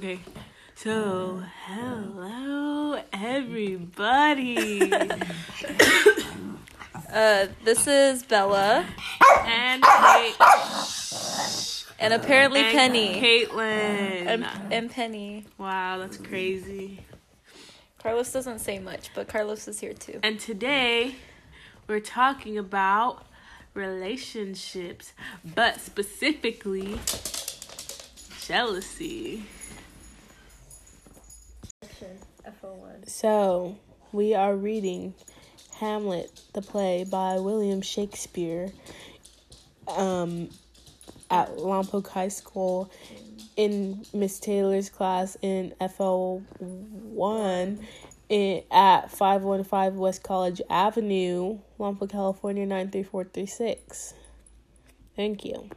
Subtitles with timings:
[0.00, 0.20] Okay.
[0.76, 4.90] So, hello everybody.
[7.12, 8.86] Uh, this is Bella
[9.44, 10.36] and Kate
[11.98, 14.26] and apparently and Penny Caitlin.
[14.28, 15.44] and, and Penny.
[15.58, 17.00] wow, that's crazy.
[18.00, 20.20] Carlos doesn't say much, but Carlos is here too.
[20.22, 21.16] And today
[21.88, 23.26] we're talking about
[23.74, 25.12] relationships,
[25.44, 27.00] but specifically
[28.40, 29.44] jealousy.
[33.06, 33.76] So,
[34.12, 35.14] we are reading
[35.74, 38.70] Hamlet, the play by William Shakespeare,
[39.88, 40.48] um,
[41.30, 42.90] at Lompoc High School
[43.56, 47.84] in Miss Taylor's class in FL1
[48.28, 54.14] in, at 515 West College Avenue, Lompoc, California 93436.
[55.16, 55.68] Thank you.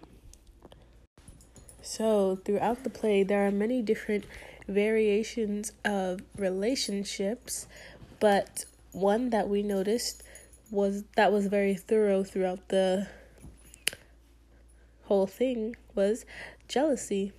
[1.82, 4.26] So, throughout the play, there are many different
[4.68, 7.68] variations of relationships,
[8.20, 10.24] but one that we noticed
[10.72, 13.08] was that was very thorough throughout the
[15.04, 16.26] whole thing was
[16.68, 17.32] jealousy.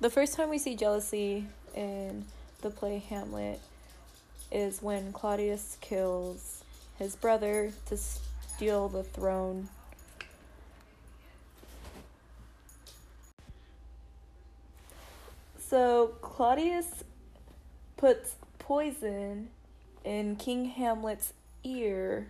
[0.00, 2.24] The first time we see jealousy in
[2.60, 3.60] the play Hamlet
[4.50, 6.62] is when Claudius kills
[6.98, 9.68] his brother to steal the throne.
[15.74, 17.02] So Claudius
[17.96, 19.48] puts poison
[20.04, 21.32] in King Hamlet's
[21.64, 22.28] ear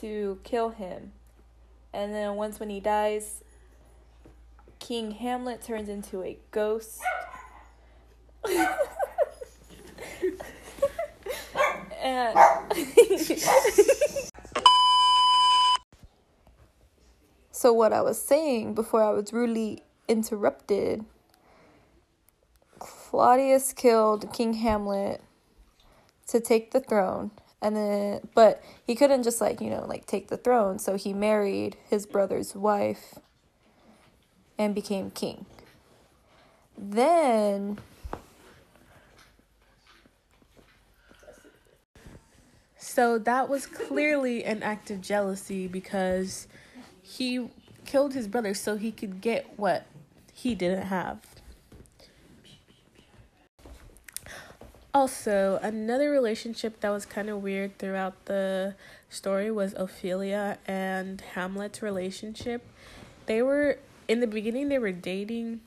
[0.00, 1.12] to kill him.
[1.94, 3.42] And then once when he dies,
[4.80, 7.00] King Hamlet turns into a ghost.
[12.02, 12.38] and
[17.50, 21.06] so what I was saying before I was rudely interrupted,
[23.14, 25.22] Claudius killed King Hamlet
[26.26, 27.30] to take the throne
[27.62, 31.12] and then but he couldn't just like you know like take the throne so he
[31.12, 33.20] married his brother's wife
[34.58, 35.46] and became king
[36.76, 37.78] then
[42.76, 46.48] So that was clearly an act of jealousy because
[47.00, 47.48] he
[47.84, 49.86] killed his brother so he could get what
[50.32, 51.33] he didn't have.
[54.94, 58.76] Also, another relationship that was kind of weird throughout the
[59.08, 62.64] story was Ophelia and Hamlet's relationship.
[63.26, 65.62] They were in the beginning they were dating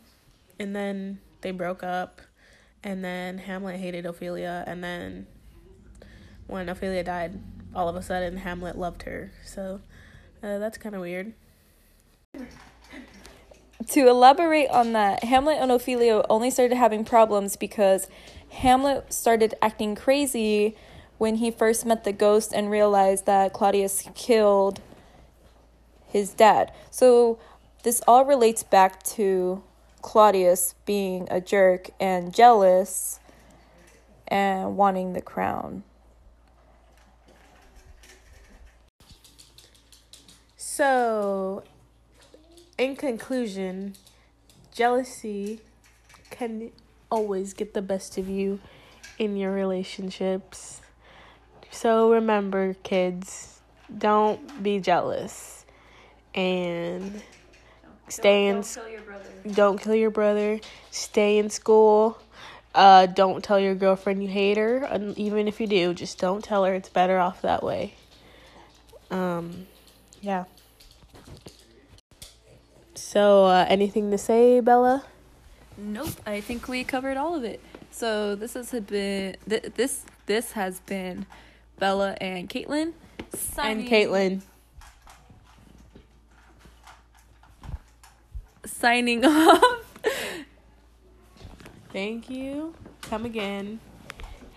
[0.58, 2.22] and then they broke up
[2.86, 5.28] and then Hamlet hated Ophelia and then
[6.48, 7.38] when Ophelia died,
[7.76, 9.34] all of a sudden Hamlet loved her.
[9.46, 9.82] So
[10.42, 11.34] uh, that's kind of weird.
[13.90, 18.08] To elaborate on that hamlet and ophelia only started having problems because
[18.50, 20.76] hamlet started acting crazy
[21.18, 24.82] when he first met the ghost and realized that claudius killed
[26.08, 26.72] his dad.
[26.90, 27.40] So
[27.84, 29.64] this all relates back to
[30.02, 33.20] claudius being a jerk and jealous
[34.28, 35.84] and wanting the crown.
[40.56, 41.64] So,
[42.78, 43.96] in conclusion,
[44.74, 45.62] jealousy
[46.30, 46.72] can
[47.10, 48.60] always get the best of you
[49.18, 50.82] in your relationships.
[51.72, 53.60] So, remember, kids,
[53.96, 55.66] don't be jealous
[56.36, 57.22] and
[58.10, 59.30] stay in kill your brother.
[59.54, 60.60] don't kill your brother.
[60.92, 62.18] Stay in school.
[62.76, 64.78] Uh don't tell your girlfriend you hate her.
[64.84, 66.74] And even if you do just don't tell her.
[66.74, 67.96] It's better off that way.
[69.10, 69.68] Um
[70.22, 70.46] yeah
[73.08, 75.04] so uh, anything to say bella
[75.80, 77.62] Nope, I think we covered all of it.
[77.92, 81.28] So this has been th- this this has been
[81.78, 82.94] Bella and Caitlin
[83.62, 84.42] and caitlin
[88.66, 89.84] signing off.
[91.94, 93.80] thank you come again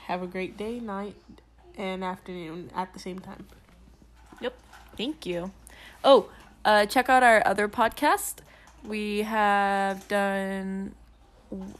[0.07, 1.15] have a great day night
[1.77, 3.47] and afternoon at the same time
[4.41, 4.55] Yep,
[4.97, 5.53] thank you.
[6.03, 6.31] Oh,
[6.65, 8.37] uh, check out our other podcast.
[8.85, 10.95] We have done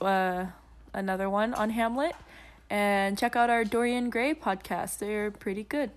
[0.01, 0.47] uh,
[0.93, 2.15] another one on Hamlet,
[2.69, 4.99] and check out our Dorian Gray podcast.
[4.99, 5.91] They're pretty good.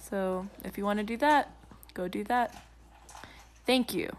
[0.00, 1.50] So if you want to do that,
[1.94, 2.64] go do that.
[3.66, 4.16] Thank you.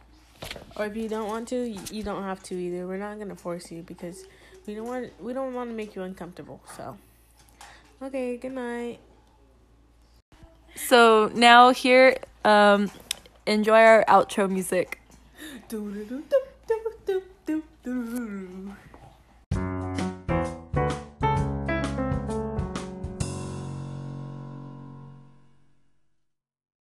[0.75, 2.87] Or if you don't want to, you don't have to either.
[2.87, 4.25] We're not gonna force you because
[4.65, 6.61] we don't want we don't want to make you uncomfortable.
[6.77, 6.97] So,
[8.01, 8.99] okay, good night.
[10.75, 12.91] So now here, um,
[13.45, 14.99] enjoy our outro music.